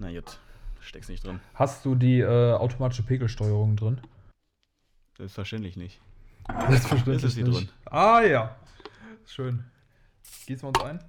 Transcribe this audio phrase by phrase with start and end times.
[0.00, 0.38] Na gut,
[0.80, 1.40] steck's nicht drin.
[1.52, 4.00] Hast du die äh, automatische Pegelsteuerung drin?
[5.18, 6.00] Selbstverständlich nicht.
[6.70, 7.24] Selbstverständlich.
[7.24, 7.54] Ist sie nicht.
[7.54, 7.68] drin.
[7.84, 8.56] Ah ja.
[9.26, 9.62] Schön.
[10.46, 11.04] Gießen wir uns ein?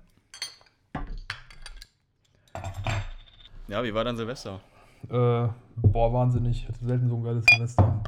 [3.70, 4.60] Ja, wie war dein Silvester?
[5.08, 5.48] Äh,
[5.78, 6.64] boah, wahnsinnig.
[6.64, 8.04] Ich hatte selten so ein geiles Semester.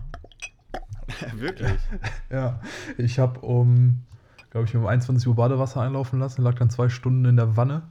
[1.36, 1.80] Wirklich?
[2.30, 2.60] Ja,
[2.98, 4.04] ich habe um,
[4.50, 7.84] glaube ich, um 21 Uhr Badewasser einlaufen lassen, lag dann zwei Stunden in der Wanne.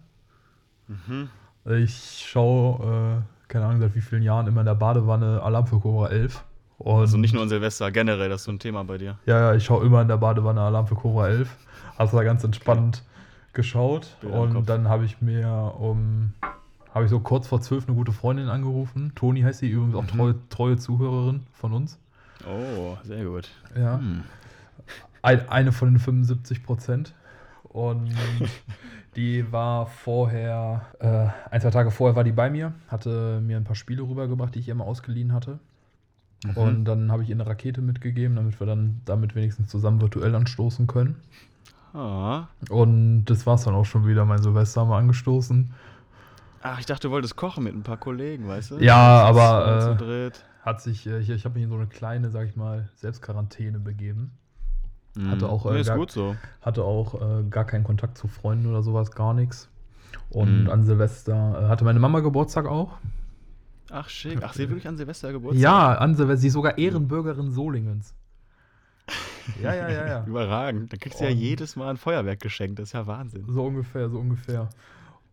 [0.88, 1.30] Mhm.
[1.64, 5.78] Ich schaue, äh, keine Ahnung, seit wie vielen Jahren immer in der Badewanne Alarm für
[5.78, 6.42] Cobra 11.
[6.78, 9.16] Und Also nicht nur an Silvester, generell, das ist so ein Thema bei dir.
[9.26, 11.48] Ja, ja, ich schaue immer in der Badewanne Alarm für Cobra 11.
[11.98, 13.04] Hast da ganz entspannt
[13.52, 14.16] geschaut.
[14.20, 16.32] Bilder und dann habe ich mir um,
[16.92, 19.12] habe ich so kurz vor 12 eine gute Freundin angerufen.
[19.14, 20.08] Toni heißt sie übrigens auch Mhm.
[20.18, 21.98] treue, treue Zuhörerin von uns.
[22.44, 23.48] Oh, sehr gut.
[23.78, 23.98] Ja.
[23.98, 24.22] Hm.
[25.20, 27.14] Ein, eine von den 75 Prozent.
[27.72, 28.14] Und
[29.16, 33.64] die war vorher, äh, ein, zwei Tage vorher war die bei mir, hatte mir ein
[33.64, 35.58] paar Spiele rübergebracht, die ich ihr mal ausgeliehen hatte.
[36.44, 36.56] Mhm.
[36.56, 40.34] Und dann habe ich ihr eine Rakete mitgegeben, damit wir dann damit wenigstens zusammen virtuell
[40.34, 41.16] anstoßen können.
[41.94, 42.48] Ah.
[42.68, 45.72] Und das war es dann auch schon wieder, mein Silvester haben wir angestoßen.
[46.62, 48.78] Ach, ich dachte, du wolltest kochen mit ein paar Kollegen, weißt du?
[48.78, 50.30] Ja, aber, äh.
[50.62, 53.80] Hat sich, äh, ich, ich habe mich in so eine kleine, sag ich mal, Selbstquarantäne
[53.80, 54.32] begeben.
[55.14, 55.30] Mhm.
[55.30, 56.36] hatte auch, äh, Nee, ist gar- gut so.
[56.62, 59.68] Hatte auch äh, gar keinen Kontakt zu Freunden oder sowas, gar nichts.
[60.30, 60.70] Und Mhm.
[60.70, 62.96] an Silvester äh, hatte meine Mama Geburtstag auch.
[63.90, 64.38] Ach, schick.
[64.42, 65.62] Ach, sie hat wirklich an Silvester Geburtstag?
[65.62, 66.40] Ja, an Silvester.
[66.40, 68.14] Sie ist sogar Ehrenbürgerin Solingens.
[69.62, 70.24] ja, ja, ja, ja.
[70.26, 70.92] Überragend.
[70.92, 72.78] Dann kriegst du ja jedes Mal ein Feuerwerk geschenkt.
[72.78, 73.44] Das ist ja Wahnsinn.
[73.48, 74.70] So ungefähr, so ungefähr.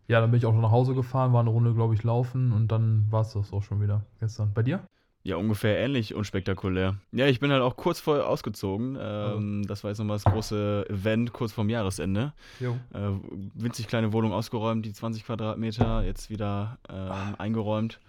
[0.08, 2.52] Ja, dann bin ich auch noch nach Hause gefahren, war eine Runde, glaube ich, laufen
[2.52, 4.52] und dann war es das auch schon wieder gestern.
[4.52, 4.80] Bei dir?
[5.22, 6.96] Ja, ungefähr ähnlich unspektakulär.
[7.12, 8.96] Ja, ich bin halt auch kurz vorher ausgezogen.
[8.98, 12.32] Ähm, Das war jetzt nochmal das große Event kurz vorm Jahresende.
[12.58, 12.78] Jo.
[12.94, 13.10] Äh,
[13.54, 18.00] winzig kleine Wohnung ausgeräumt, die 20 Quadratmeter, jetzt wieder ähm, eingeräumt.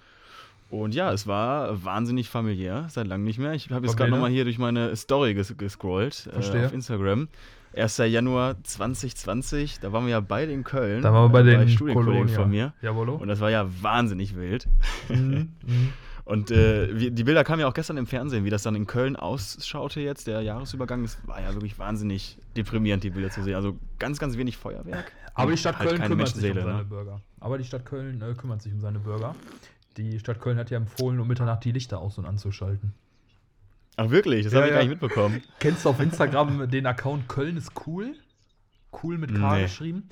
[0.70, 3.54] Und ja, es war wahnsinnig familiär, seit langem nicht mehr.
[3.54, 7.28] Ich habe jetzt gerade nochmal hier durch meine Story ges gescrollt äh, auf Instagram.
[7.76, 7.98] 1.
[7.98, 11.02] Januar 2020, da waren wir ja beide in Köln.
[11.02, 12.36] Da waren wir bei äh, den Studienkollegen Kolonia.
[12.36, 12.74] von mir.
[12.82, 13.16] Jawollo.
[13.16, 14.68] Und das war ja wahnsinnig wild.
[15.10, 15.94] Mhm, mhm.
[16.24, 19.16] Und äh, die Bilder kamen ja auch gestern im Fernsehen, wie das dann in Köln
[19.16, 21.02] ausschaute jetzt, der Jahresübergang.
[21.04, 23.56] Das war ja wirklich wahnsinnig deprimierend, die Bilder zu sehen.
[23.56, 25.12] Also ganz, ganz wenig Feuerwerk.
[25.34, 26.84] Aber die Stadt halt Köln kümmert sich um seine ne?
[26.86, 27.22] Bürger.
[27.40, 29.36] Aber die Stadt Köln äh, kümmert sich um seine Bürger.
[29.98, 32.94] Die Stadt Köln hat ja empfohlen, um Mitternacht die Lichter aus- und anzuschalten.
[33.98, 34.44] Ach wirklich?
[34.46, 34.80] Das Ja, habe ich ja.
[34.80, 35.42] gar nicht mitbekommen.
[35.60, 38.14] Kennst du auf Instagram den Account Köln ist cool?
[39.04, 39.64] Cool mit K Nee.
[39.64, 40.10] geschrieben.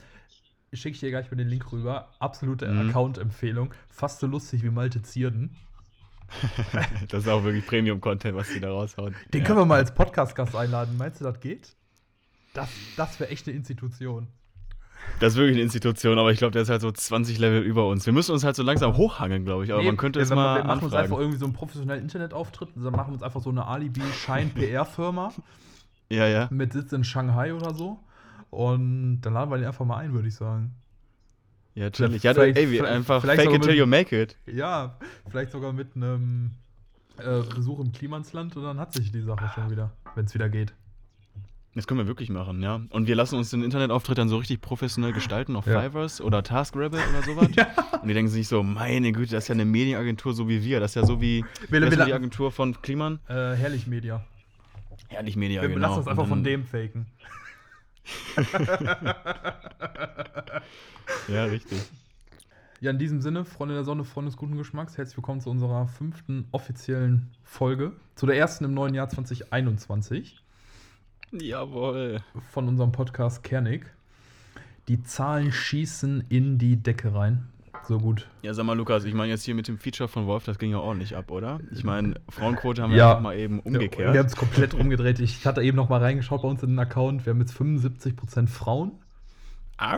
[0.74, 2.10] Schicke ich dir gleich mal den Link rüber.
[2.20, 2.90] Absolute Mhm.
[2.90, 3.74] Account-Empfehlung.
[3.90, 5.56] Fast so lustig wie Malte Zierden.
[7.10, 9.16] Das ist auch wirklich Premium-Content, was die da raushauen.
[9.34, 9.48] Den ja.
[9.48, 10.96] können wir mal als Podcast-Gast einladen.
[10.98, 11.76] Meinst du, das geht?
[12.54, 14.28] Das, das wäre echt eine Institution.
[15.20, 17.88] Das ist wirklich eine Institution, aber ich glaube, der ist halt so 20 Level über
[17.88, 18.06] uns.
[18.06, 19.72] Wir müssen uns halt so langsam hochhangeln, glaube ich.
[19.72, 21.22] Aber Nee, man könnte es wir, mal Wir machen uns einfach anfragen.
[21.22, 22.70] irgendwie so einen professionellen Internetauftritt.
[22.76, 25.34] Dann machen wir uns einfach so eine Alibi-Schein-PR-Firma
[26.10, 26.48] Ja, ja.
[26.52, 28.00] mit Sitz in Shanghai oder so.
[28.50, 30.76] Und dann laden wir den einfach mal ein, würde ich sagen.
[31.80, 32.24] Ja, chillig.
[32.24, 34.36] Ja, Vielleicht- ey, wir einfach fake sogar it till mit- you make it.
[34.46, 34.98] Ja,
[35.30, 36.52] vielleicht sogar mit einem
[37.18, 40.50] äh, Besuch im Klimansland und dann hat sich die Sache schon wieder, wenn es wieder
[40.50, 40.74] geht.
[41.76, 42.82] Das können wir wirklich machen, ja.
[42.90, 45.82] Und wir lassen uns den Internetauftritt dann so richtig professionell gestalten auf Ja.
[45.82, 47.48] Fivers oder TaskRabbit oder sowas.
[48.02, 50.80] Und die denken sich so, meine Güte, das ist ja eine Medienagentur so wie wir.
[50.82, 53.20] Das ist ja so wie wir, denn die Agentur von Kliman.
[53.30, 54.26] äh, herrlich Media.
[55.10, 55.82] Herrlich Media, wir genau.
[55.82, 57.06] lassen uns einfach Und von dann- dem faken.
[61.28, 61.80] Ja, richtig.
[62.82, 65.88] Ja, in diesem Sinne, Freunde der Sonne, Freunde des guten Geschmacks, herzlich willkommen zu unserer
[65.88, 67.94] fünften offiziellen Folge.
[68.16, 70.42] Zu der ersten im neuen Jahr 2021
[71.32, 72.24] Jawohl.
[72.52, 73.86] von unserem Podcast Kernig.
[74.88, 77.50] Die Zahlen schießen in die Decke rein.
[77.90, 78.28] So gut.
[78.44, 80.70] Ja, sag mal, Lukas, ich meine jetzt hier mit dem Feature von Wolf, das ging
[80.70, 81.60] ja ordentlich ab, oder?
[81.72, 83.20] Ich meine, Frauenquote haben wir Ja.
[83.20, 84.14] mal eben umgekehrt.
[84.14, 85.20] Wir haben es komplett umgedreht.
[85.20, 87.26] Ich hatte eben noch mal reingeschaut bei uns in den Account.
[87.26, 88.92] Wir haben jetzt 75% Frauen.
[89.80, 89.98] Au.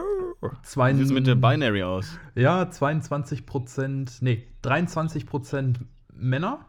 [0.63, 2.17] Zwei, Wie sieht es mit der Binary aus?
[2.33, 5.79] Ja, 22%, nee, 23%
[6.15, 6.59] Männer,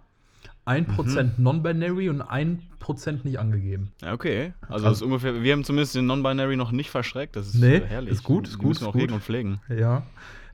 [0.65, 1.45] 1% Mhm.
[1.45, 3.93] Non-Binary und 1% nicht angegeben.
[4.03, 4.55] Ja, okay.
[4.63, 7.37] Also, Also- das ist ungefähr, wir haben zumindest den Non-Binary noch nicht verschreckt.
[7.37, 8.11] Das ist Nee, herrlich.
[8.13, 9.03] ist gut, ist gut, müssen wir ist auch gut.
[9.03, 9.61] hegen und pflegen.
[9.69, 10.03] Ja.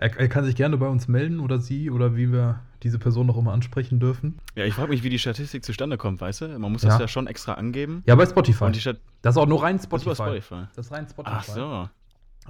[0.01, 3.27] Er, er kann sich gerne bei uns melden oder sie oder wie wir diese Person
[3.27, 4.39] noch immer ansprechen dürfen.
[4.55, 6.59] Ja, ich frage mich, wie die Statistik zustande kommt, weißt du?
[6.59, 7.01] Man muss das Ja.
[7.01, 8.03] ja schon extra angeben.
[8.07, 8.65] Ja, bei Spotify.
[8.65, 10.11] Und die Stat das ist auch nur rein das Spotify.
[10.13, 10.67] ist bei Spotify.
[10.77, 11.37] Das ist rein Spotify.
[11.37, 11.89] Ach so.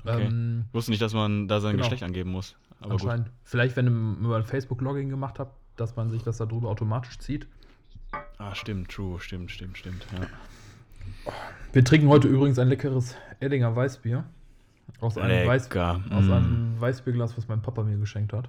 [0.05, 0.27] Okay.
[0.27, 1.85] Ähm, Ich wusste nicht, dass man da sein Genau.
[1.85, 2.55] Geschlecht angeben muss.
[2.81, 3.03] Aber gut.
[3.05, 3.31] anscheinend.
[3.45, 7.49] Vielleicht, wenn ihr über ein Facebook-Login gemacht habt, dass man sich das darüber automatisch zieht.
[8.37, 10.07] Ah, stimmt, true, stimmt, stimmt, stimmt.
[10.13, 11.33] Ja.
[11.73, 14.25] Wir trinken heute übrigens ein leckeres Eddinger Weißbier.
[15.01, 16.33] Aus einem, Weiß, aus Mm.
[16.33, 18.49] einem Weißbierglas, was mein Papa mir geschenkt hat.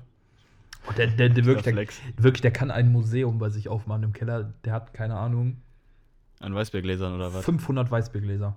[0.88, 4.14] Und der, der, der, wirklich, der, wirklich, der kann ein Museum bei sich aufmachen im
[4.14, 4.54] Keller.
[4.64, 5.58] Der hat, keine Ahnung,
[6.40, 7.44] An Weißbiergläsern oder was?
[7.46, 8.56] 500 Weißbiergläser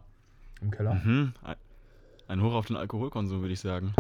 [0.61, 0.95] im Keller.
[0.95, 1.33] Mhm.
[1.43, 1.57] Ein-
[2.29, 3.93] Ein Hoch auf den Alkoholkonsum, würde ich sagen.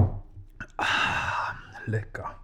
[1.87, 2.37] Lecker.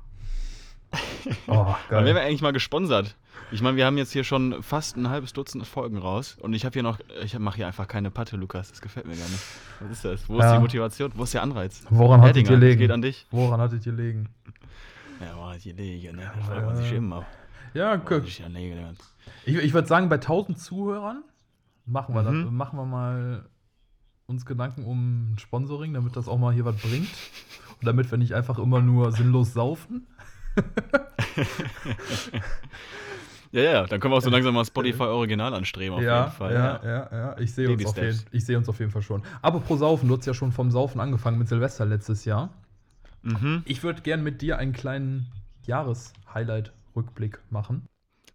[1.46, 3.16] Oh, Dann wären wir eigentlich mal gesponsert.
[3.50, 6.64] Ich meine, wir haben jetzt hier schon fast ein halbes Dutzend Folgen raus und ich
[6.66, 8.68] habe hier noch, ich mache hier einfach keine Patte, Lukas.
[8.70, 9.42] Das gefällt mir gar nicht.
[9.80, 10.28] Was ist das?
[10.28, 10.54] Wo ist Ja.
[10.56, 11.12] die Motivation?
[11.14, 11.82] Wo ist der Anreiz?
[11.88, 12.78] Woran Erdinger, ihr das legen?
[12.80, 13.26] geht an dich.
[13.30, 14.28] Woran hattet ihr legen?
[15.20, 16.30] Ja, war die Lege, ne?
[16.36, 16.96] Das fragt man sich Ja.
[16.98, 17.26] immer.
[17.74, 18.94] Ja, ist die Lege, ne?
[19.46, 21.22] Ich, ich würde sagen, bei 1000 Zuhörern
[21.86, 22.42] machen wir, Mhm.
[22.44, 23.46] das, machen wir mal
[24.26, 27.08] uns Gedanken um ein Sponsoring, damit das auch mal hier was bringt.
[27.80, 30.06] Und damit wir nicht einfach immer nur sinnlos saufen.
[33.50, 36.32] Ja, ja, dann können wir auch so langsam mal Spotify Original anstreben, auf ja, jeden
[36.36, 36.52] Fall.
[36.52, 37.38] ja, ja, ja.
[37.38, 39.22] Ich sehe uns, auf jeden- ich sehe uns auf jeden Fall schon.
[39.40, 42.50] Aber pro Saufen, du hast ja schon vom Saufen angefangen mit Silvester letztes Jahr.
[43.22, 43.62] Mhm.
[43.64, 45.28] Ich würde gern mit dir einen kleinen
[45.64, 47.86] Jahres-Highlight-Rückblick machen.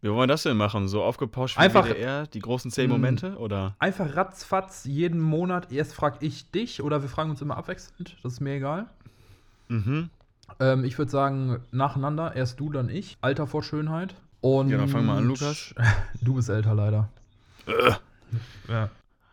[0.01, 0.87] Wie wollen wir das denn machen?
[0.87, 2.89] So aufgepauscht wie Einfach- WDR, die großen zehn.
[2.89, 3.37] Momente?
[3.37, 3.75] Oder?
[3.77, 5.71] Einfach ratzfatz jeden Monat.
[5.71, 8.17] Erst frage ich dich oder wir fragen uns immer abwechselnd.
[8.23, 8.87] Das ist mir egal.
[9.67, 10.09] Mhm.
[10.59, 12.35] Ähm, ich würde sagen, nacheinander.
[12.35, 13.17] Erst du, dann ich.
[13.21, 14.15] Alter vor Schönheit.
[14.41, 15.73] Und Ja, dann fang mal an, Lukas.
[16.21, 17.09] Du bist älter leider.
[18.67, 18.89] Ja.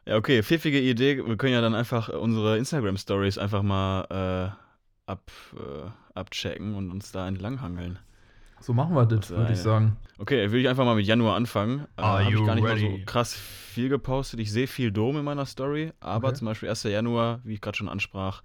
[0.06, 1.24] Ja, okay, pfiffige Idee.
[1.24, 7.12] Wir können ja dann einfach unsere Instagram-Stories einfach mal äh, ab, äh, abchecken und uns
[7.12, 7.98] da entlanghangeln.
[8.60, 9.96] So machen wir das, würde ich sagen.
[10.18, 11.86] Okay, würde ich einfach mal mit Januar anfangen.
[11.96, 12.98] Äh, Are Hab ich gar nicht mal ready?
[13.00, 14.38] so krass viel gepostet.
[14.40, 16.36] Ich sehe viel Dom in meiner Story, aber Okay.
[16.38, 16.82] zum Beispiel 1.
[16.84, 18.42] Januar, wie ich gerade schon ansprach,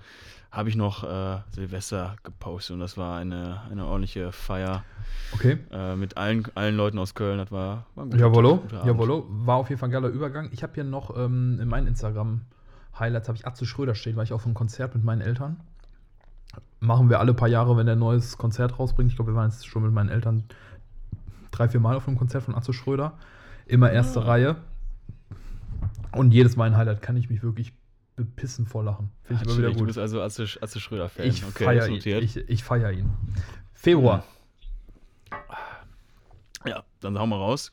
[0.52, 4.86] habe ich noch äh, Silvester gepostet und das war eine, eine ordentliche Feier
[5.34, 5.58] Okay.
[5.72, 7.38] äh, mit allen, allen Leuten aus Köln.
[7.40, 9.26] Das war, war ein guter Jawollo, guter jawollo.
[9.30, 10.50] War auf jeden Fall ein geiler Übergang.
[10.54, 14.32] Ich habe hier noch ähm, in meinen Instagram-Highlights habe ich Atze Schröder stehen, weil ich
[14.34, 15.60] auf einem Konzert mit meinen Eltern.
[16.80, 19.10] Machen wir alle paar Jahre, wenn er ein neues Konzert rausbringt.
[19.10, 20.44] Ich glaube, wir waren jetzt schon mit meinen Eltern
[21.52, 23.18] drei, vier Mal auf einem Konzert von Atze Schröder.
[23.66, 24.26] Immer erste Ah.
[24.26, 24.56] Reihe.
[26.12, 27.74] Und jedes Mal ein Highlight kann ich mich wirklich
[28.16, 29.12] bepissen vor Lachen.
[29.24, 29.74] Finde ich Ah, immer wieder chillig.
[29.78, 29.88] Du gut.
[29.88, 31.26] bist also Atze, Atze Schröder-Fan.
[31.28, 31.96] Ich okay, feiere ihn.
[32.24, 33.10] Ich, ich feier ihn.
[33.74, 34.24] Februar.
[36.66, 37.72] ja, dann hauen wir raus.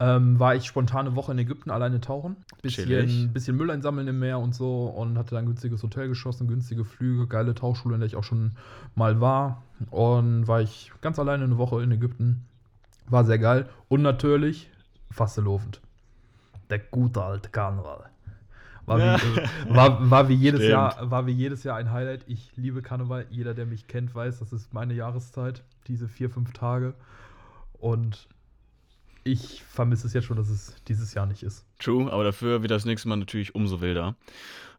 [0.00, 2.36] Ähm, war ich spontane Woche in Ägypten alleine tauchen.
[2.62, 3.32] Bisschen, Chillig.
[3.32, 6.84] bisschen Müll einsammeln im Meer und so und hatte dann ein günstiges Hotel geschossen, günstige
[6.84, 8.52] Flüge, geile Tauchschule, in der ich auch schon
[8.94, 9.62] mal war.
[9.90, 12.46] Und war ich ganz alleine eine Woche in Ägypten.
[13.08, 13.68] War sehr geil.
[13.88, 14.70] Und natürlich
[15.10, 15.80] fastelofend.
[16.70, 18.06] Der gute alte Karneval.
[18.86, 19.16] War wie, Ja.
[19.16, 20.72] äh, war, war, wie jedes Stimmt.
[20.72, 22.24] Jahr, war wie jedes Jahr ein Highlight.
[22.26, 23.26] Ich liebe Karneval.
[23.28, 25.62] Jeder, der mich kennt, weiß, das ist meine Jahreszeit.
[25.88, 26.94] Diese vier, fünf Tage.
[27.78, 28.28] Und
[29.24, 31.64] ich vermisse es jetzt schon, dass es dieses Jahr nicht ist.
[31.78, 34.16] True, aber dafür wird das nächste Mal natürlich umso wilder.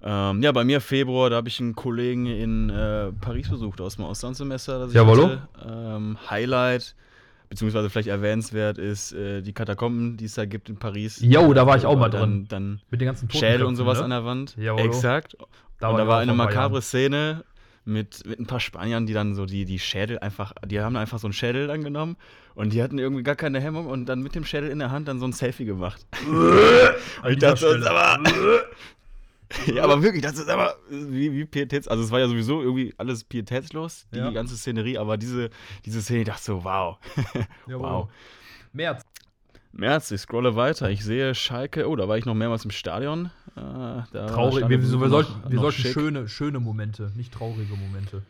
[0.04, 3.98] Ähm, ja, bei mir Februar, da habe ich einen Kollegen in äh, Paris besucht aus
[3.98, 4.80] dem Auslandssemester.
[4.80, 5.30] Das Jawollo.
[5.30, 5.48] hatte.
[5.64, 6.96] Ähm, Highlight,
[7.50, 11.20] beziehungsweise vielleicht erwähnenswert, ist äh, die Katakomben, die es da gibt in Paris.
[11.22, 12.46] Jo, da war ich auch mal dann, drin.
[12.50, 14.06] Dann Mit den ganzen Schädel und sowas ne?
[14.06, 14.58] an der Wand.
[14.58, 14.86] Jawollo.
[14.86, 15.38] Exakt.
[15.80, 16.82] Da und war da war eine makabre.
[16.82, 17.44] Szene
[17.84, 21.20] mit, mit ein paar Spaniern, die dann so die, die Schädel einfach, die haben einfach
[21.20, 22.16] so einen Schädel dann genommen
[22.54, 25.08] und die hatten irgendwie gar keine Hemmung und dann mit dem Schädel in der Hand
[25.08, 26.06] dann so ein Selfie gemacht.
[26.28, 28.20] und ich dachte, das aber.
[29.74, 31.88] ja, aber wirklich, das ist aber wie, wie Pietäts.
[31.88, 34.32] Also, es war ja sowieso irgendwie alles pietätslos, die Ja.
[34.32, 35.50] ganze Szenerie, aber diese,
[35.86, 36.98] diese Szene, ich dachte so, wow.
[37.68, 38.10] Wow.
[38.74, 39.02] März.
[39.74, 40.90] März, ich scrolle weiter.
[40.90, 41.88] Ich sehe Schalke.
[41.90, 43.32] Oh, da war ich noch mehrmals im Stadion.
[43.56, 43.60] Äh,
[44.12, 44.68] Traurig.
[44.68, 48.24] Wir, wir, Stadionbesuch wir sollten, noch- wir noch sollten schöne, schöne Momente, nicht traurige Momente.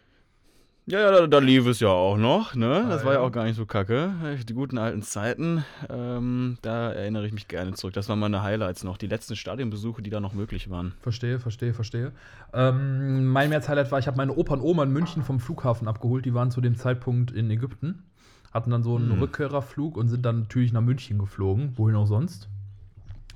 [0.88, 2.86] Ja, ja, da, da lief es ja auch noch, ne?
[2.90, 3.26] Das war ja ja.
[3.26, 4.14] auch gar nicht so kacke.
[4.50, 7.94] Die guten alten Zeiten, ähm, da erinnere ich mich gerne zurück.
[7.94, 10.94] Das waren meine Highlights noch, die letzten Stadionbesuche, die da noch möglich waren.
[11.00, 12.12] Verstehe, verstehe, verstehe.
[12.52, 16.26] Ähm, mein März-Highlight war, ich habe meine Opa und Oma in München vom Flughafen abgeholt.
[16.26, 18.04] Die waren zu dem Zeitpunkt in Ägypten,
[18.52, 19.20] hatten dann so einen Hm.
[19.20, 22.50] Rückkehrerflug und sind dann natürlich nach München geflogen, wohin auch sonst.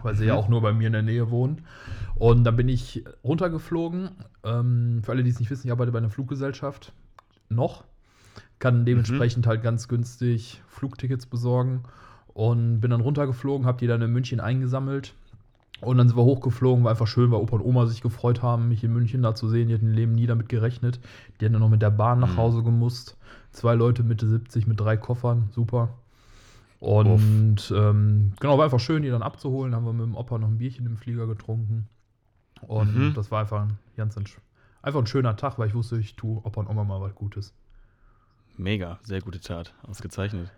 [0.03, 0.27] Weil sie Mhm.
[0.29, 1.61] ja auch nur bei mir in der Nähe wohnen.
[2.15, 4.09] Und dann bin ich runtergeflogen.
[4.43, 6.93] Ähm, für alle, die es nicht wissen, ich arbeite bei einer Fluggesellschaft.
[7.49, 7.83] Noch.
[8.59, 11.83] Kann dementsprechend halt ganz günstig Flugtickets besorgen.
[12.33, 15.13] Und bin dann runtergeflogen, habe die dann in München eingesammelt.
[15.81, 18.69] Und dann sind wir hochgeflogen, war einfach schön, weil Opa und Oma sich gefreut haben,
[18.69, 19.67] mich in München da zu sehen.
[19.67, 20.99] Die hatten im Leben nie damit gerechnet.
[21.39, 22.37] Die hatten dann noch mit der Bahn nach Mhm.
[22.37, 23.17] Hause gemusst.
[23.55, 25.89] Zwei Leute Mitte 70 mit drei Koffern, super.
[26.81, 29.73] Und ähm, genau, war einfach schön, die dann abzuholen.
[29.73, 31.87] Haben wir mit dem Opa noch ein Bierchen im Flieger getrunken.
[32.67, 33.13] Und Mhm.
[33.13, 34.17] das war einfach ein ganz
[34.81, 37.53] einfach ein schöner Tag, weil ich wusste, ich tue Opa und Oma mal was Gutes.
[38.57, 40.51] Mega, sehr gute Tat, ausgezeichnet.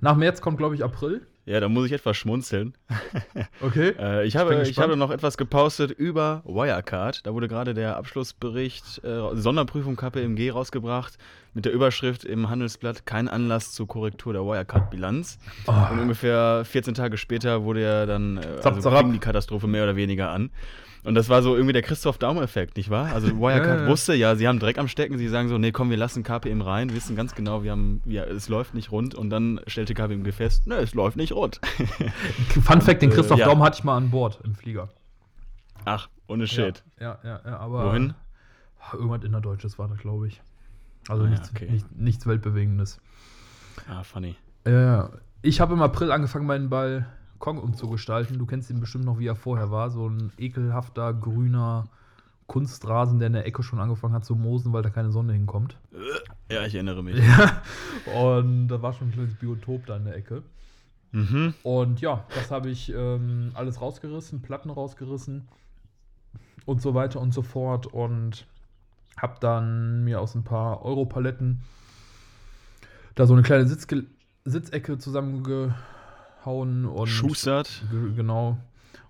[0.00, 1.24] Nach März kommt, glaube ich, April.
[1.44, 2.74] Ja, da muss ich etwas schmunzeln.
[3.60, 3.94] Okay.
[3.98, 7.24] Äh, ich, habe, ich habe noch etwas gepostet über Wirecard.
[7.24, 11.16] Da wurde gerade der Abschlussbericht äh, Sonderprüfung KPMG rausgebracht
[11.54, 15.38] mit der Überschrift im Handelsblatt kein Anlass zur Korrektur der Wirecard-Bilanz.
[15.66, 15.90] Ah.
[15.90, 20.30] Und ungefähr 14 Tage später wurde ja dann äh, also die Katastrophe mehr oder weniger
[20.30, 20.50] an.
[21.04, 23.12] Und das war so irgendwie der Christoph Daum-Effekt, nicht wahr?
[23.12, 23.90] Also Wirecard Ja, ja.
[23.90, 26.60] wusste ja, sie haben Dreck am Stecken, sie sagen so, nee, komm, wir lassen KPM
[26.60, 30.24] rein, wissen ganz genau, wir haben, wir, es läuft nicht rund und dann stellte KPM
[30.32, 31.60] fest, nee, es läuft nicht rund.
[32.62, 33.46] Fun Fact: Den äh, Christoph ja.
[33.46, 34.90] Daum hatte ich mal an Bord im Flieger.
[35.84, 36.84] Ach, ohne Shit.
[37.00, 37.86] Ja, ja, ja, aber.
[37.86, 38.14] Wohin?
[38.92, 40.40] Irgendwas Innerdeutsches war das, glaube ich.
[41.08, 41.70] Also Ah, ja, nichts, okay.
[41.70, 43.00] nicht, nichts Weltbewegendes.
[43.88, 44.36] Ah, funny.
[44.66, 45.10] Ja,
[45.42, 46.70] ich habe im April angefangen, meinen
[47.42, 48.38] Balkon umzugestalten.
[48.38, 49.90] Du kennst ihn bestimmt noch, wie er vorher war.
[49.90, 51.88] So ein ekelhafter, grüner
[52.46, 55.76] Kunstrasen, der in der Ecke schon angefangen hat zu moosen, weil da keine Sonne hinkommt.
[56.48, 57.18] Ja, ich erinnere mich.
[57.18, 57.62] Ja.
[58.32, 60.42] Und da war schon ein kleines Biotop da in der Ecke.
[61.10, 61.54] Mhm.
[61.64, 65.48] Und ja, das habe ich ähm, alles rausgerissen, Platten rausgerissen
[66.64, 67.86] und so weiter und so fort.
[67.88, 68.46] Und
[69.16, 71.60] habe dann mir aus ein paar Europaletten
[73.14, 74.04] da so eine kleine Sitzge
[74.44, 74.98] Sitzecke
[76.42, 77.82] zusammengehauen und Schustert.
[77.90, 78.58] Ge- Genau.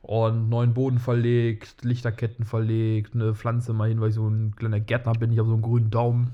[0.03, 4.81] Und neuen Boden verlegt, Lichterketten verlegt, eine Pflanze mal hin, weil ich so ein kleiner
[4.81, 5.33] Gärtner bin.
[5.33, 6.33] Ich habe so einen grünen Daumen.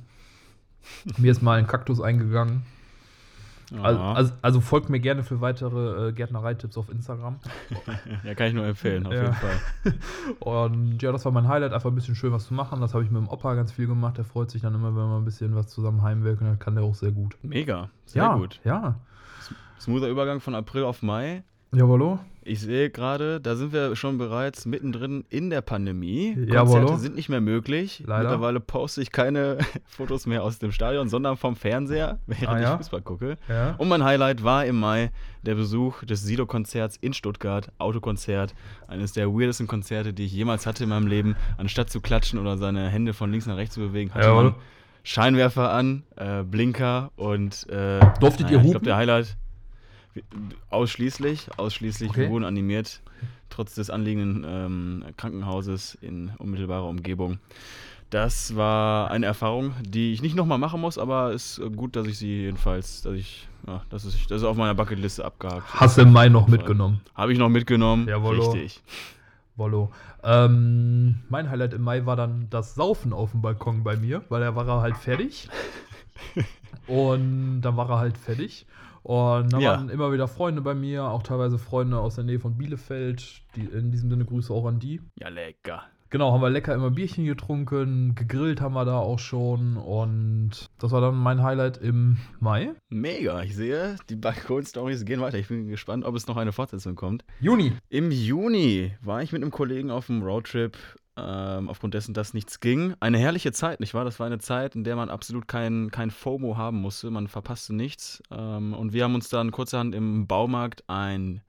[1.19, 2.62] Mir ist mal ein Kaktus eingegangen.
[3.83, 7.38] Also, also, also folgt mir gerne für weitere äh, Gärtnereitipps auf Instagram.
[8.25, 9.21] ja, kann ich nur empfehlen, auf Ja.
[9.25, 9.61] jeden Fall.
[10.40, 12.81] Und ja, das war mein Highlight, einfach ein bisschen schön was zu machen.
[12.81, 14.17] Das habe ich mit dem Opa ganz viel gemacht.
[14.17, 16.47] Der freut sich dann immer, wenn wir ein bisschen was zusammen heimwirken.
[16.47, 17.37] Das kann der auch sehr gut.
[17.43, 17.90] Mega.
[18.07, 18.59] Sehr ja, gut.
[18.64, 18.95] Ja.
[19.80, 21.42] Smoother Übergang von April auf Mai.
[21.73, 22.18] Jawollo.
[22.44, 26.35] Ich sehe gerade, da sind wir schon bereits mittendrin in der Pandemie.
[26.47, 26.87] Jawollo.
[26.87, 28.02] Konzerte sind nicht mehr möglich.
[28.06, 28.23] Leider.
[28.30, 32.70] Mittlerweile poste ich keine Fotos mehr aus dem Stadion, sondern vom Fernseher, während Ah, ja?
[32.73, 33.37] ich Fußball gucke.
[33.50, 33.75] Ja.
[33.76, 35.11] Und mein Highlight war im Mai
[35.42, 38.54] der Besuch des Sido-Konzerts in Stuttgart, Autokonzert.
[38.87, 41.37] Eines der weirdesten Konzerte, die ich jemals hatte in meinem Leben.
[41.58, 44.44] Anstatt zu klatschen oder seine Hände von links nach rechts zu bewegen, hatte Jawohl.
[44.44, 44.54] man
[45.04, 48.70] Scheinwerfer an, äh, Blinker und äh, Durftet naja, ihr Ich hupen?
[48.73, 49.37] glaube, der Highlight
[50.70, 52.22] ausschließlich, ausschließlich, Okay.
[52.22, 53.00] wir wurden animiert,
[53.50, 57.38] trotz des anliegenden ähm, Krankenhauses in unmittelbarer Umgebung.
[58.10, 62.06] Das war eine Erfahrung, die ich nicht nochmal machen muss, aber es ist gut, dass
[62.06, 65.74] ich sie jedenfalls, dass ich, ja, dass ich, das ist auf meiner Bucketliste abgehakt.
[65.74, 67.02] Hast du im Mai noch mitgenommen.
[67.14, 68.08] Habe ich noch mitgenommen.
[68.08, 68.50] Jawollo.
[68.52, 68.82] Richtig.
[69.56, 69.90] Wollo.
[70.22, 74.40] Ähm, mein Highlight im Mai war dann das Saufen auf dem Balkon bei mir, weil
[74.40, 75.48] da war er halt fertig.
[76.86, 78.66] Und dann war er halt fertig.
[79.08, 79.70] Und da Ja.
[79.70, 83.40] waren immer wieder Freunde bei mir, auch teilweise Freunde aus der Nähe von Bielefeld.
[83.56, 85.00] Die, in diesem Sinne Grüße auch an die.
[85.18, 85.84] Ja, lecker.
[86.10, 89.78] Genau, haben wir lecker immer Bierchen getrunken, gegrillt haben wir da auch schon.
[89.78, 92.72] Und das war dann mein Highlight im Mai.
[92.90, 93.42] Mega.
[93.42, 95.38] Ich sehe, die Balkon-Stories gehen weiter.
[95.38, 97.24] Ich bin gespannt, ob es noch eine Fortsetzung kommt.
[97.40, 97.72] Juni.
[97.88, 100.76] Im Juni war ich mit einem Kollegen auf einem Roadtrip,
[101.18, 102.94] ähm, aufgrund dessen, dass nichts ging.
[103.00, 104.04] Eine herrliche Zeit, nicht wahr?
[104.04, 107.10] Das war eine Zeit, in der man absolut kein, kein FOMO haben musste.
[107.10, 108.22] Man verpasste nichts.
[108.30, 111.40] Ähm, und wir haben uns dann kurzerhand im Baumarkt ein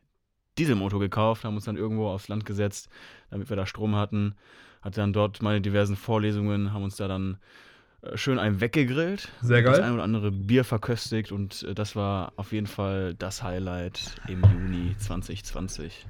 [0.58, 2.90] Dieselmotor gekauft, haben uns dann irgendwo aufs Land gesetzt,
[3.30, 4.36] damit wir da Strom hatten.
[4.82, 7.38] Hatte dann dort meine diversen Vorlesungen, haben uns da dann
[8.02, 9.30] äh, schön einen weggegrillt.
[9.42, 9.86] Sehr Das geil.
[9.86, 14.42] ein oder andere Bier verköstigt und äh, das war auf jeden Fall das Highlight im
[14.44, 16.08] Juni 2020.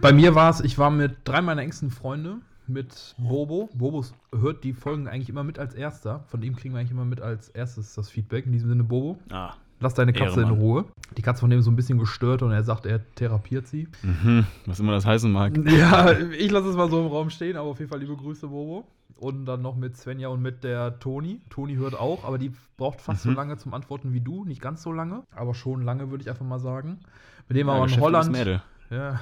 [0.00, 2.36] Bei mir war es, ich war mit drei meiner engsten Freunde,
[2.72, 3.68] mit Bobo.
[3.74, 6.24] Bobo hört die Folgen eigentlich immer mit als erster.
[6.28, 8.46] Von ihm kriegen wir eigentlich immer mit als erstes das Feedback.
[8.46, 10.54] In diesem Sinne, Bobo, Ah, lass deine Katze Ehrenmann.
[10.54, 10.84] in Ruhe.
[11.16, 13.88] Die Katze von dem ist so ein bisschen gestört und er sagt, er therapiert sie.
[14.02, 15.52] mhm, was immer das heißen mag.
[15.66, 18.48] Ja, ich lasse es mal so im Raum stehen, aber auf jeden Fall liebe Grüße,
[18.48, 18.84] Bobo.
[19.18, 21.42] Und dann noch mit Svenja und mit der Toni.
[21.50, 23.36] Toni hört auch, aber die braucht fast so Mhm.
[23.36, 24.46] lange zum Antworten wie du.
[24.46, 27.00] Nicht ganz so lange, aber schon lange, würde ich einfach mal sagen.
[27.46, 28.32] Mit dem waren Ja, wir in Holland.
[28.32, 28.62] Mädel.
[28.90, 29.20] Ja,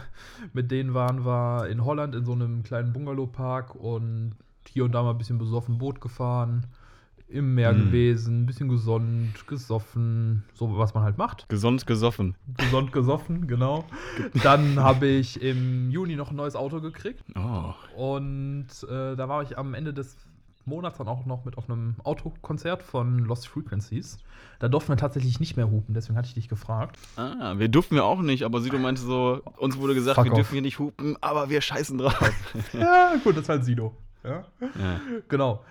[0.53, 4.33] mit denen waren wir in Holland in so einem kleinen Bungalowpark und
[4.67, 6.67] hier und da mal ein bisschen besoffen Boot gefahren,
[7.29, 7.87] im Meer Hm.
[7.87, 11.47] gewesen, ein bisschen gesonnt, gesoffen, so was man halt macht.
[11.51, 12.35] Gesund gesoffen.
[12.57, 13.85] Gesund gesoffen, genau.
[14.43, 19.43] Dann habe ich im Juni noch ein neues Auto gekriegt Oh, und äh, da war
[19.43, 20.17] ich am Ende des
[20.69, 24.19] Monats dann auch noch mit auf einem Autokonzert von Lost Frequencies.
[24.59, 26.97] Da durften wir tatsächlich nicht mehr hupen, deswegen hatte ich dich gefragt.
[27.17, 30.33] ah, wir durften wir auch nicht, aber Sido meinte so, uns wurde gesagt, Fuck wir
[30.33, 30.39] off.
[30.39, 32.33] dürfen hier nicht hupen, aber wir scheißen drauf.
[32.73, 33.95] Ja, gut, das ist halt Sido.
[34.25, 34.45] Ja.
[34.61, 35.01] ja.
[35.29, 35.65] Genau.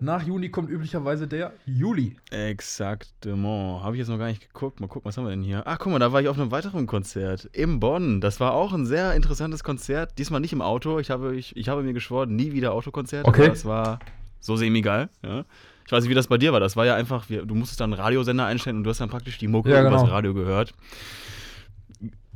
[0.00, 2.16] Nach Juni kommt üblicherweise der Juli.
[2.30, 3.82] Exaktement.
[3.82, 4.80] Habe ich jetzt noch gar nicht geguckt.
[4.80, 5.62] Mal gucken, was haben wir denn hier?
[5.66, 8.20] Ach, guck mal, da war ich auf einem weiteren Konzert in Bonn.
[8.20, 10.18] Das war auch ein sehr interessantes Konzert.
[10.18, 10.98] Diesmal nicht im Auto.
[10.98, 13.26] Ich habe, ich, ich habe mir geschworen, nie wieder Autokonzert.
[13.26, 13.48] Okay.
[13.48, 13.98] Das war
[14.40, 15.08] so semi-geil.
[15.22, 15.44] Ja.
[15.86, 16.60] Ich weiß nicht, wie das bei dir war.
[16.60, 19.38] Das war ja einfach, du musstest dann einen Radiosender einstellen und du hast dann praktisch
[19.38, 20.04] die Mucke Ja, genau.
[20.04, 20.72] Radio gehört.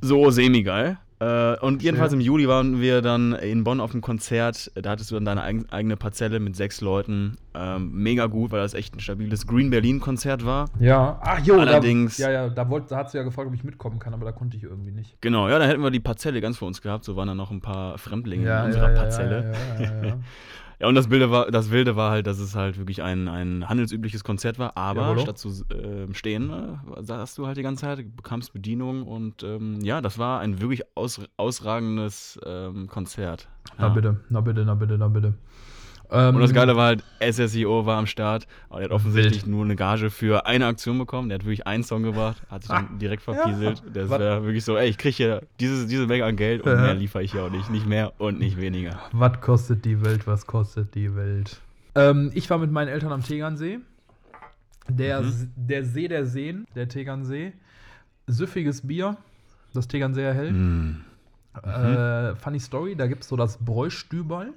[0.00, 0.98] so semi-geil.
[1.20, 4.70] Äh, und jedenfalls im Juli waren wir dann in Bonn auf dem Konzert.
[4.74, 7.36] Da hattest du dann deine eig eigene Parzelle mit sechs Leuten.
[7.54, 10.66] Ähm, mega gut, weil das echt ein stabiles Green Berlin-Konzert war.
[10.80, 13.54] Ja, ach jo, Allerdings- Da, ja, ja, da, wollt, da hat sie ja gefragt, ob
[13.54, 15.16] ich mitkommen kann, aber da konnte ich irgendwie nicht.
[15.20, 17.04] Genau, ja, da hätten wir die Parzelle ganz für uns gehabt.
[17.04, 19.52] So waren dann noch ein paar Fremdlinge in unserer Parzelle.
[20.78, 20.84] Ja, ja, ja, ja.
[20.84, 23.68] Ja, und das, Bilde war, das Wilde war halt, dass es halt wirklich ein, ein
[23.68, 25.20] handelsübliches Konzert war, aber Jawollo.
[25.20, 29.80] statt zu äh, stehen, äh, saßt du halt die ganze Zeit, bekamst Bedienung und ähm,
[29.80, 33.48] ja, das war ein wirklich aus, ausragendes ähm, Konzert.
[33.78, 33.92] Na Ja.
[33.94, 35.34] bitte, na bitte, na bitte, na bitte.
[36.14, 39.46] Ähm, Und das Geile war halt, SSIO war am Start, aber der hat offensichtlich Wild.
[39.50, 41.28] nur eine Gage für eine Aktion bekommen.
[41.28, 43.82] Der hat wirklich einen Song gebracht, hat sich dann direkt verpieselt.
[43.92, 46.70] Das Was- wäre wirklich so, ey, ich kriege hier diese, diese Menge an Geld und
[46.72, 46.80] Ja.
[46.80, 47.68] mehr liefere ich hier auch nicht.
[47.70, 48.98] Nicht mehr und nicht weniger.
[49.12, 50.26] Was kostet die Welt?
[50.26, 51.60] Was kostet die Welt?
[51.96, 53.78] Ähm, ich war mit meinen Eltern am Tegernsee.
[54.88, 55.50] Der, Mhm.
[55.56, 57.52] Der See der Seen, der Tegernsee.
[58.26, 59.16] Süffiges Bier,
[59.72, 60.52] das Tegernseer Hell.
[60.52, 61.04] Mm.
[61.62, 64.52] Äh, funny Story, da gibt es so das Bräustüberl.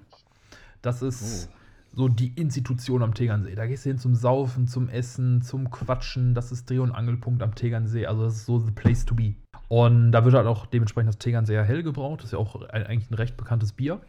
[0.82, 1.50] Das ist
[1.94, 3.56] so die Institution am Tegernsee.
[3.56, 6.34] Da gehst du hin zum Saufen, zum Essen, zum Quatschen.
[6.36, 8.06] Das ist Dreh- und Angelpunkt am Tegernsee.
[8.06, 9.34] Also das ist so the place to be.
[9.68, 12.20] Und da wird halt auch dementsprechend das Tegernseer Hell gebraut.
[12.20, 14.00] Das ist ja auch ein, eigentlich ein recht bekanntes Bier.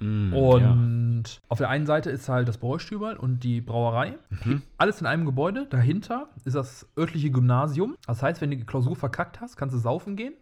[0.00, 0.38] Mm, ja.
[0.72, 4.16] Und auf der einen Seite ist halt das Bräustüberl und die Brauerei.
[4.44, 4.62] Mhm.
[4.78, 5.66] Alles in einem Gebäude.
[5.68, 7.96] Dahinter ist das örtliche Gymnasium.
[8.06, 10.34] Das heißt, wenn du die Klausur verkackt hast, kannst du saufen gehen.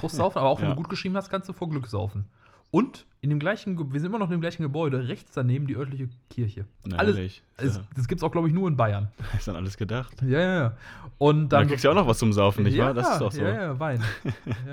[0.00, 0.74] Frust saufen, aber auch wenn Ja.
[0.74, 2.26] du gut geschrieben hast, kannst du vor Glück saufen.
[2.72, 5.76] Und in dem gleichen, wir sind immer noch in dem gleichen Gebäude, rechts daneben die
[5.76, 6.64] örtliche Kirche.
[6.84, 7.42] Na, alles, ehrlich.
[7.58, 7.82] es, Ja.
[7.94, 9.08] das gibt es auch, glaube ich, nur in Bayern.
[9.38, 10.20] Ist dann alles gedacht.
[10.22, 10.76] Ja, ja, ja.
[11.18, 11.68] Und Da dann.
[11.68, 12.94] kriegst du ja auch noch was zum Saufen, nicht ja, wahr?
[12.94, 13.42] Das ist doch so.
[13.42, 14.02] Ja, ja, Wein.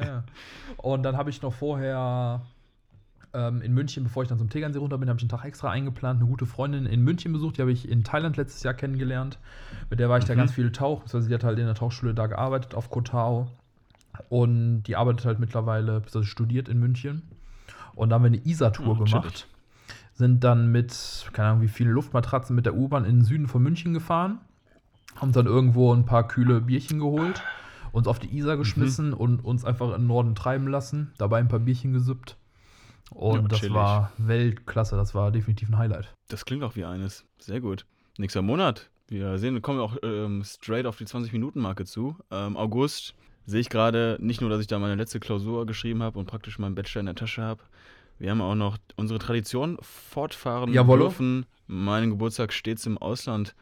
[0.01, 0.23] ja.
[0.77, 2.41] Und dann habe ich noch vorher
[3.33, 5.69] ähm, in München, bevor ich dann zum Tegernsee runter bin, habe ich einen Tag extra
[5.69, 7.57] eingeplant, eine gute Freundin in München besucht.
[7.57, 9.37] Die habe ich in Thailand letztes Jahr kennengelernt.
[9.91, 10.37] Mit der war ich da Mhm.
[10.37, 11.03] ganz viel tauchen.
[11.03, 13.51] Also sie hat halt in der Tauchschule da gearbeitet, auf Koh Tao.
[14.29, 17.21] Und die arbeitet halt mittlerweile, also studiert in München.
[17.95, 19.23] Und da haben wir eine Isar-Tour Oh, gemacht.
[19.23, 19.47] chillig.
[20.13, 23.63] Sind dann mit, keine Ahnung, wie viele Luftmatratzen mit der U-Bahn in den Süden von
[23.63, 24.39] München gefahren.
[25.15, 27.41] Haben dann irgendwo ein paar kühle Bierchen geholt,
[27.91, 31.13] uns auf die Isar geschmissen und uns einfach in den Norden treiben lassen.
[31.17, 32.37] Dabei ein paar Bierchen gesüppt.
[33.11, 34.95] Und Ja, das war Weltklasse.
[34.95, 36.13] Das war definitiv ein Highlight.
[36.27, 37.25] Das klingt auch wie eines.
[37.39, 37.85] Sehr gut.
[38.17, 38.89] Nächster Monat.
[39.07, 42.15] Wir sehen, wir kommen auch ähm, straight auf die 20-Minuten-Marke zu.
[42.29, 43.15] Ähm, August
[43.47, 46.59] sehe ich gerade nicht nur, dass ich da meine letzte Klausur geschrieben habe und praktisch
[46.59, 47.63] meinen Bachelor in der Tasche habe.
[48.19, 51.05] Wir haben auch noch unsere Tradition fortfahren Jawollo.
[51.05, 53.55] dürfen, meinen Geburtstag stets im Ausland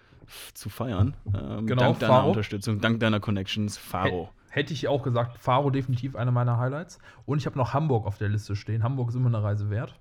[0.54, 1.15] zu feiern.
[1.28, 2.28] Ähm, Genau, dank deiner Faro.
[2.30, 3.78] Unterstützung, dank deiner Connections.
[3.78, 4.30] Faro.
[4.50, 7.00] Hätte ich auch gesagt, Faro definitiv einer meiner Highlights.
[7.26, 8.84] Und ich habe noch Hamburg auf der Liste stehen.
[8.84, 9.96] Hamburg ist immer eine Reise wert.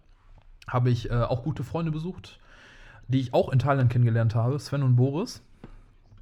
[0.67, 2.41] Habe ich äh, auch gute Freunde besucht,
[3.09, 5.43] die ich auch in Thailand kennengelernt habe, Sven und Boris.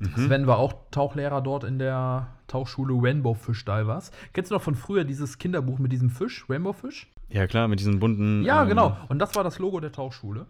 [0.01, 0.16] Mhm.
[0.16, 4.11] Sven war auch Tauchlehrer dort in der Tauchschule Rainbow Fish Divers.
[4.33, 7.07] Kennst du noch von früher dieses Kinderbuch mit diesem Fisch, Rainbow Fish?
[7.29, 8.45] Ja, klar, mit diesen bunten.
[8.45, 8.97] Ja, ähm, genau.
[9.09, 10.47] Und das war das Logo der Tauchschule.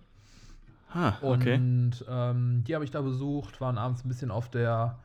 [0.93, 1.55] Ah, Und okay.
[2.09, 4.99] ähm, die habe ich da besucht, waren abends ein bisschen auf der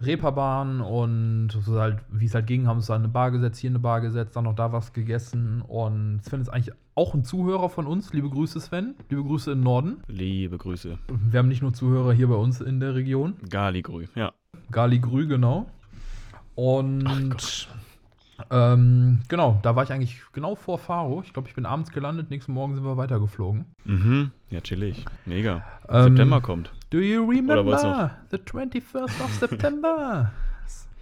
[0.00, 3.58] Reeperbahn und so halt, wie es halt ging, haben uns da in eine Bar gesetzt,
[3.58, 5.60] hier in eine Bar gesetzt, dann noch da was gegessen.
[5.62, 8.12] Und Sven ist eigentlich auch ein Zuhörer von uns.
[8.12, 8.94] Liebe Grüße, Sven.
[9.08, 10.02] Liebe Grüße im Norden.
[10.06, 10.98] Liebe Grüße.
[11.08, 13.34] Wir haben nicht nur Zuhörer hier bei uns in der Region.
[13.50, 14.32] Galigrü, ja.
[14.70, 15.66] Gali Grü, genau.
[16.54, 17.68] Und.
[18.50, 21.22] Ähm, genau, da war ich eigentlich genau vor Faro.
[21.24, 23.66] Ich glaube, ich bin abends gelandet, nächsten Morgen sind wir weitergeflogen.
[23.84, 24.30] Mhm.
[24.50, 25.04] Ja, chillig.
[25.26, 25.64] Mega.
[25.88, 26.72] Ähm, September kommt.
[26.90, 30.32] Do you remember the 21st of September?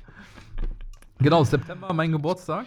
[1.18, 2.66] genau, September, mein Geburtstag.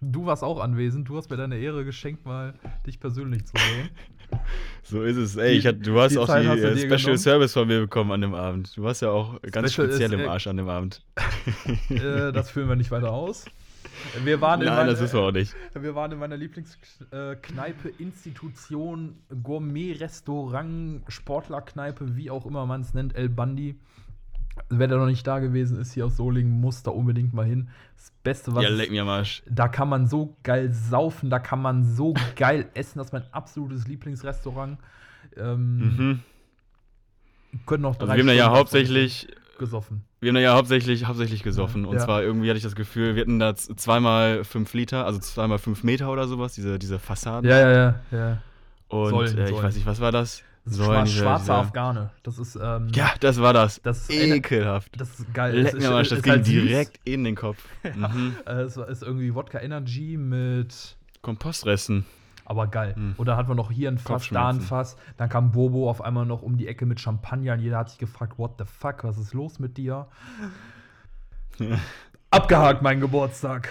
[0.00, 1.08] Du warst auch anwesend.
[1.08, 2.54] Du hast mir deine Ehre geschenkt, mal
[2.86, 3.88] dich persönlich zu sehen.
[4.82, 5.36] So ist es.
[5.36, 7.18] Ey, Die- ich hat, du hast die auch Zeit die hast äh, Special genommen.
[7.18, 8.74] Service von mir bekommen an dem Abend.
[8.74, 11.02] Du warst ja auch ganz Special speziell ist, im Arsch an dem Abend.
[11.90, 13.44] äh, das führen wir nicht weiter aus.
[14.24, 15.54] Wir waren in, Nein, meine- das wir auch nicht.
[15.74, 23.28] wir waren in meiner Lieblingskneipe, Institution, Gourmet-Restaurant, Sportlerkneipe, wie auch immer man es nennt, El
[23.28, 23.76] Bandi.
[24.68, 27.68] Wer da noch nicht da gewesen ist, hier aus Solingen, muss da unbedingt mal hin.
[27.96, 29.42] Das Beste, was Ja, leck mir am Arsch.
[29.48, 32.98] Da kann man so geil saufen, da kann man so geil essen.
[32.98, 34.78] Das ist mein absolutes Lieblingsrestaurant.
[35.36, 36.20] Ähm, Mhm.
[37.66, 39.26] Können noch Also drei wir haben da ja hauptsächlich,
[39.58, 40.04] gesoffen.
[40.22, 41.84] Wir haben ja hauptsächlich, hauptsächlich gesoffen.
[41.84, 42.04] Und Ja.
[42.04, 45.82] zwar irgendwie hatte ich das Gefühl, wir hatten da zweimal fünf Liter, also zweimal fünf
[45.84, 47.50] Meter oder sowas, diese, diese Fassaden.
[47.50, 47.94] Ja, ja, ja.
[48.12, 48.38] ja.
[48.88, 49.64] Und Säulen, äh, ich Säulen.
[49.64, 50.42] weiß nicht, was war das?
[50.64, 52.10] Diese- schwarze diese- Afghane.
[52.22, 53.82] Das ist, ähm, Ja, das war das.
[53.82, 54.92] das Ekelhaft.
[55.00, 55.58] das ist geil.
[55.58, 56.54] Leck mir Arsch, das ist ging halt süß.
[56.54, 57.58] direkt in den Kopf.
[57.96, 58.36] Mhm.
[58.46, 60.94] Äh, Es ist irgendwie Wodka Energy mit.
[61.20, 62.04] Kompostresten.
[62.52, 62.94] Aber geil.
[62.94, 63.14] Hm.
[63.16, 64.60] Und dann hatten wir noch hier ein Fass, da ein.
[64.60, 64.98] Fass.
[65.16, 67.98] Dann kam Bobo auf einmal noch um die Ecke mit Champagner und jeder hat sich
[67.98, 70.06] gefragt, what the fuck, was ist los mit dir?
[72.30, 73.70] Abgehakt, mein Geburtstag.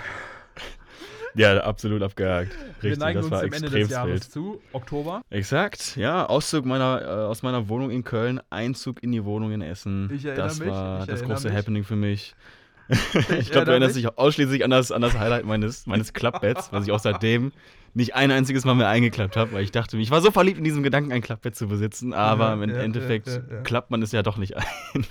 [1.36, 2.54] Ja, absolut abgehakt.
[2.80, 4.24] Wir Richtig, neigen das uns war dem Ende des extrem Jahres wild.
[4.24, 5.22] zu, Oktober.
[5.30, 6.26] Exakt, ja.
[6.26, 10.10] Auszug meiner, äh, aus meiner Wohnung in Köln, Einzug in die Wohnung in Essen.
[10.12, 11.58] Ich erinnere das mich, war ich das große mich.
[11.58, 12.36] Happening für mich.
[12.90, 16.74] Ich ich glaube, du erinnerst dich ausschließlich an das, an das Highlight meines, meines Klappbetts,
[16.74, 17.52] was ich auch seitdem
[17.94, 20.64] nicht ein einziges Mal mehr eingeklappt habe, weil ich dachte, ich war so verliebt in
[20.64, 24.12] diesem Gedanken, ein Klappbett zu besitzen, aber Ja, im ja, Endeffekt ja, klappt man es
[24.12, 24.66] ja doch nicht ein.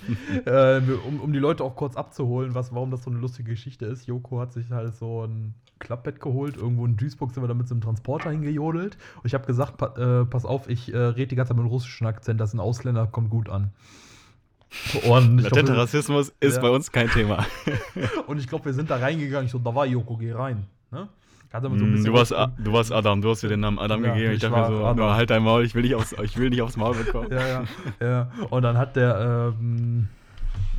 [0.46, 3.86] Äh, um, um die Leute auch kurz abzuholen, was, warum das so eine lustige Geschichte
[3.86, 4.06] ist.
[4.06, 6.56] Joko hat sich halt so ein Klappbett geholt.
[6.56, 8.96] Irgendwo in Duisburg sind wir da mit so einem Transporter hingejodelt.
[9.16, 11.64] Und ich habe gesagt, pa äh, pass auf, ich äh, rede die ganze Zeit mit
[11.64, 13.72] einem russischen Akzent, das ist ein Ausländer, kommt gut an.
[15.08, 17.44] Und ich Latenter glaube, Rassismus ist bei uns kein Thema.
[18.28, 19.46] und ich glaub, wir sind da reingegangen.
[19.46, 20.66] Ich so, da war Joko, geh rein.
[20.92, 21.08] Ne?
[21.52, 23.78] Hat damit so ein bisschen du, warst, du warst Adam, du hast dir den Namen
[23.78, 24.30] Adam Ja, gegeben.
[24.30, 25.10] Ich ich dachte mir so, Adam.
[25.10, 27.28] halt dein Maul, ich will nicht aufs, ich will nicht aufs Maul bekommen.
[27.32, 27.64] Ja, ja,
[28.00, 28.30] ja.
[28.50, 30.06] Und dann hat der, ähm,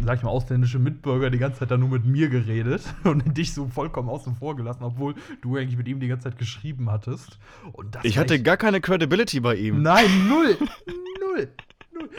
[0.01, 3.53] sag ich mal, ausländische Mitbürger die ganze Zeit da nur mit mir geredet und dich
[3.53, 7.37] so vollkommen außen vor gelassen, obwohl du eigentlich mit ihm die ganze Zeit geschrieben hattest.
[7.73, 9.81] Und das Ich hatte gar keine Credibility bei ihm.
[9.81, 10.57] Nein, null.
[11.19, 11.49] null.
[11.93, 12.09] Null.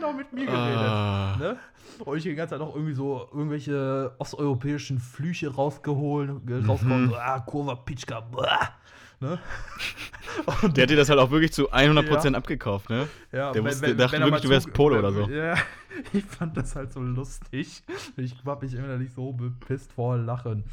[0.00, 0.78] Noch mit mir geredet.
[0.78, 1.36] Ah.
[1.38, 1.56] Ne?
[2.04, 6.64] Und ich die ganze Zeit auch irgendwie so irgendwelche osteuropäischen Flüche rausgeholt, Mhm.
[6.64, 8.70] so, ah, Kurva Pitschka, blah.
[9.20, 9.38] Ne?
[10.62, 13.06] Und Der hat dir das halt auch wirklich zu 100% abgekauft, ne?
[13.32, 15.28] Ja, Der wusste- dachte er wirklich, du wärst Polo oder so.
[15.30, 15.54] Ja,
[16.14, 17.82] ich fand das halt so lustig.
[18.16, 20.64] Ich hab mich immer nicht so bepisst vor Lachen.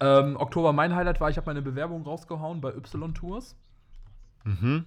[0.00, 3.54] Ähm, Oktober, mein Highlight war, ich habe meine Bewerbung rausgehauen bei Y-Tours
[4.44, 4.86] Mhm.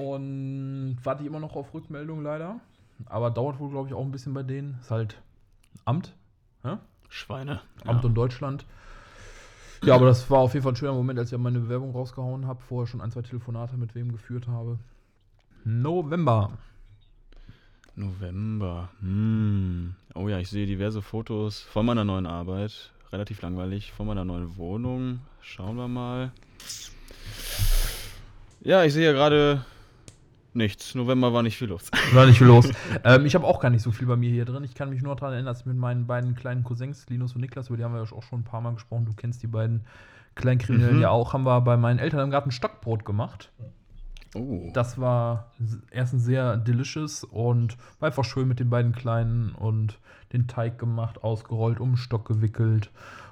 [0.00, 2.60] Und warte immer noch auf Rückmeldung leider.
[3.06, 4.78] Aber dauert wohl, glaube ich, auch ein bisschen bei denen.
[4.80, 5.20] Ist halt
[5.84, 6.14] Amt.
[6.64, 6.80] Ja?
[7.08, 7.60] Schweine.
[7.84, 8.08] Amt ja.
[8.08, 8.66] und Deutschland.
[9.82, 12.46] Ja, aber das war auf jeden Fall ein schöner Moment, als ich meine Bewerbung rausgehauen
[12.46, 12.60] habe.
[12.60, 14.78] Vorher schon ein, zwei Telefonate mit wem geführt habe.
[15.64, 16.50] November.
[17.96, 18.90] November.
[19.00, 19.94] Hm.
[20.14, 22.92] Oh ja, ich sehe diverse Fotos von meiner neuen Arbeit.
[23.10, 23.92] Relativ langweilig.
[23.92, 25.20] Von meiner neuen Wohnung.
[25.40, 26.30] Schauen wir mal.
[28.60, 29.64] Ja, ich sehe ja gerade
[30.54, 30.94] nichts.
[30.94, 31.90] November war nicht viel los.
[32.12, 32.68] War nicht viel los.
[33.04, 34.64] ähm, ich habe auch gar nicht so viel bei mir hier drin.
[34.64, 37.40] Ich kann mich nur daran erinnern, dass ich mit meinen beiden kleinen Cousins, Linus und
[37.40, 39.04] Niklas, über die haben wir ja auch schon ein paar Mal gesprochen.
[39.04, 39.84] Du kennst die beiden
[40.34, 41.02] Kleinkriminellen Mhm.
[41.02, 43.52] ja auch, haben wir bei meinen Eltern im Garten Stockbrot gemacht.
[44.34, 44.70] Oh.
[44.72, 45.50] Das war
[45.90, 49.98] erstens sehr delicious und war einfach schön mit den beiden Kleinen und
[50.32, 52.90] den Teig gemacht, ausgerollt, um den Stock gewickelt.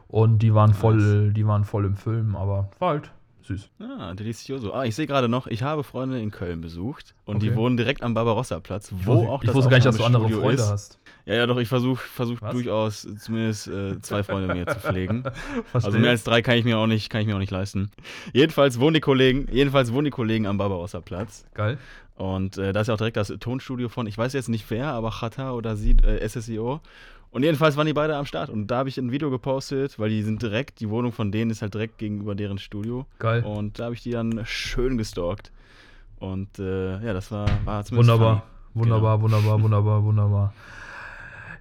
[0.08, 3.70] Und die waren voll, die waren voll im Film, aber war halt süß.
[3.80, 4.72] Ah, delicioso.
[4.74, 7.50] Ah, ich sehe gerade noch, ich habe Freunde in Köln besucht und Okay.
[7.50, 10.04] die wohnen direkt am Barbarossa-Platz, wo wusste- auch ich das wusste gar nicht, dass du
[10.04, 10.70] andere Freunde ist.
[10.70, 10.98] hast.
[11.24, 15.22] Ja, ja, doch, ich versuche versuch durchaus zumindest äh, zwei Freunde mir zu pflegen.
[15.70, 15.72] Verstehe.
[15.72, 17.90] Also mehr als drei kann ich mir auch nicht, kann ich mir auch nicht leisten.
[18.32, 21.44] Jedenfalls wohnen die Kollegen, jedenfalls wohnen die Kollegen am Barbarossa-Platz.
[21.54, 21.78] Geil.
[22.16, 24.88] Und äh, da ist ja auch direkt das Tonstudio von, ich weiß jetzt nicht wer,
[24.88, 26.80] aber Chata oder sie, äh, SSIO.
[27.30, 28.48] Und jedenfalls waren die beide am Start.
[28.48, 31.50] Und da habe ich ein Video gepostet, weil die sind direkt, die Wohnung von denen
[31.50, 33.06] ist halt direkt gegenüber deren Studio.
[33.18, 33.44] Geil.
[33.44, 35.52] Und da habe ich die dann schön gestalkt.
[36.18, 38.42] Und äh, ja, das war, war zumindest Wunderbar.
[38.72, 38.84] funny.
[38.86, 40.54] Wunderbar, wunderbar, wunderbar, wunderbar.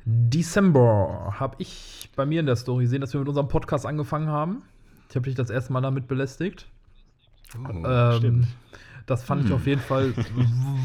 [0.06, 4.30] Dezember habe ich bei mir in der Story gesehen, dass wir mit unserem Podcast angefangen
[4.30, 4.64] haben.
[5.10, 6.66] Ich habe dich das erste Mal damit belästigt.
[7.56, 8.48] Oh, Ähm, stimmt.
[9.08, 9.56] Das fand ich Hm.
[9.56, 10.14] auf jeden Fall,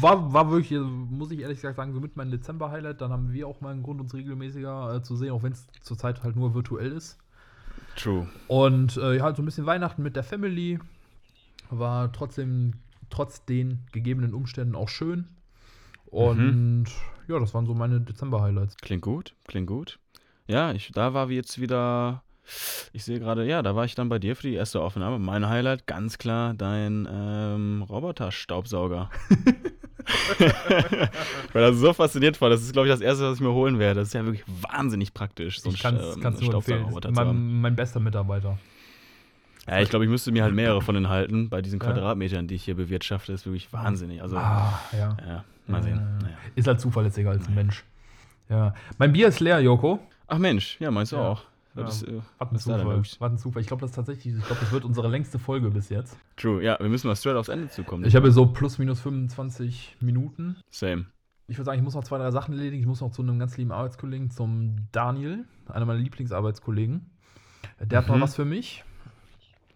[0.01, 3.01] war, war wirklich, muss ich ehrlich gesagt sagen, so mit meinem Dezember-Highlight.
[3.01, 5.67] Dann haben wir auch mal einen Grund, uns regelmäßiger äh, zu sehen, auch wenn es
[5.81, 7.19] zurzeit halt nur virtuell ist.
[7.97, 8.27] True.
[8.47, 10.79] Und äh, ja, halt so ein bisschen Weihnachten mit der Family.
[11.69, 12.73] War trotzdem,
[13.09, 15.27] trotz den gegebenen Umständen auch schön.
[16.05, 16.85] Und
[17.27, 18.77] ja, das waren so meine Dezember-Highlights.
[18.77, 19.99] Klingt gut, klingt gut.
[20.47, 22.23] Ja, ich, da war wir jetzt wieder.
[22.91, 25.17] Ich sehe gerade, ja, da war ich dann bei dir für die erste Aufnahme.
[25.19, 29.09] Mein Highlight, ganz klar, dein ähm, Roboter-Staubsauger.
[31.53, 32.49] Weil das so fasziniert war.
[32.49, 34.01] Das ist, glaube ich, das erste, was ich mir holen werde.
[34.01, 36.21] Das ist ja wirklich wahnsinnig praktisch, so ein ich kann es ähm.
[36.21, 37.61] Staubsaugerroboter zu haben.
[37.61, 38.57] Mein, bester Mitarbeiter.
[39.67, 41.47] Ja, ich glaube, ich müsste mir halt mehrere von denen halten.
[41.49, 41.85] Bei diesen Ja.
[41.85, 44.21] Quadratmetern, die ich hier bewirtschafte, ist wirklich wahnsinnig.
[44.21, 45.15] Also, Ah, ja.
[45.25, 45.95] ja, mal sehen.
[45.95, 46.01] Ja.
[46.21, 46.37] Naja.
[46.55, 47.85] Ist halt zuverlässiger als ein Mensch.
[48.49, 48.75] Ja.
[48.97, 49.99] Mein Bier ist leer, Joko.
[50.27, 51.29] Ach Mensch, ja, meinst du Ja.
[51.29, 51.43] auch?
[51.75, 52.07] Das Ja.
[52.07, 52.97] ist, äh, Was ein Zufall.
[52.97, 53.15] los?
[53.19, 53.61] Was ein Zufall.
[53.61, 56.17] Ich glaube, das ist tatsächlich, ich glaube, das wird unsere längste Folge bis jetzt.
[56.37, 58.05] True, ja, wir müssen mal straight aufs Ende zukommen.
[58.05, 60.57] Ich habe so plus minus 25 Minuten.
[60.69, 61.05] Same.
[61.47, 62.81] Ich würde sagen, ich muss noch zwei, drei Sachen erledigen.
[62.81, 67.09] Ich muss noch zu einem ganz lieben Arbeitskollegen, zum Daniel, einer meiner Lieblingsarbeitskollegen.
[67.81, 68.13] Der hat Mhm.
[68.15, 68.83] noch was für mich.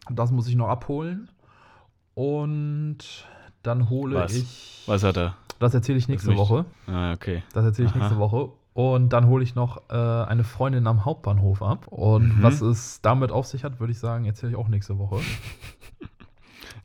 [0.10, 1.29] Das muss ich noch abholen.
[2.13, 2.97] Und
[3.63, 4.33] dann hole Was?
[4.36, 4.83] ich.
[4.86, 5.36] Was hat er?
[5.60, 6.65] Das erzähle ich nächste Woche.
[6.86, 7.43] Ah, okay.
[7.53, 7.99] Das erzähle ich Aha.
[7.99, 8.51] nächste Woche.
[8.77, 11.87] Und dann hole ich noch äh, eine Freundin am Hauptbahnhof ab.
[11.87, 12.43] Und Mhm.
[12.43, 15.19] was es damit auf sich hat, würde ich sagen, erzähle ich auch nächste Woche.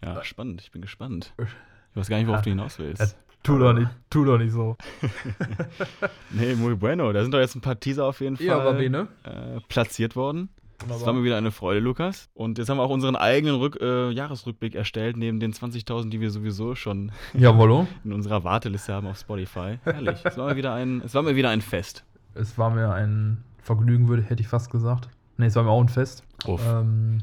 [0.04, 0.62] Ja, spannend.
[0.62, 1.32] Ich bin gespannt.
[1.38, 3.00] Ich weiß gar nicht, worauf du hinaus willst.
[3.02, 3.06] Äh,
[3.44, 4.76] Tu doch nicht, tu doch nicht so.
[6.30, 7.12] Nee, muy bueno.
[7.12, 9.06] Da sind doch jetzt ein paar Teaser auf jeden Fall Ja, aber Bene.
[9.24, 10.48] äh, platziert worden.
[10.90, 12.28] Es war mir wieder eine Freude, Lukas.
[12.34, 16.20] Und jetzt haben wir auch unseren eigenen Rück äh, Jahresrückblick erstellt, neben den 20.000, die
[16.20, 17.86] wir sowieso schon Jawollo.
[18.04, 19.78] in unserer Warteliste haben auf Spotify.
[19.84, 20.20] Herrlich.
[20.24, 22.04] Es war mir wieder ein, es war mir wieder ein Fest.
[22.34, 25.08] Es war mir ein Vergnügen, würde, hätte ich fast gesagt.
[25.36, 26.24] Nee, es war mir auch ein Fest.
[26.46, 27.22] Ähm,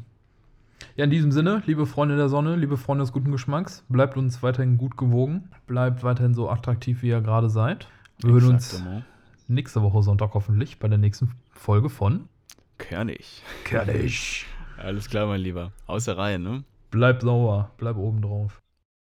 [0.95, 4.41] ja, in diesem Sinne, liebe Freunde der Sonne, liebe Freunde des guten Geschmacks, bleibt uns
[4.43, 7.87] weiterhin gut gewogen, bleibt weiterhin so attraktiv, wie ihr gerade seid.
[8.21, 8.83] Wir hören uns
[9.47, 12.27] nächste Woche Sonntag hoffentlich bei der nächsten Folge von
[12.79, 13.43] Körnig.
[13.65, 14.45] Kernig.
[14.77, 15.71] Alles klar, mein Lieber.
[15.85, 16.63] Außer Reihe, ne?
[16.89, 18.59] Bleib sauer, bleib oben drauf.